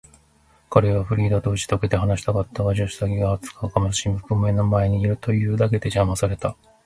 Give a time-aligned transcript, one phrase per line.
[0.71, 6.55] 彼はフリーダとうちとけて話したかったが、助手たちが厚かましくも目の前にいるというだけで、じゃまされた。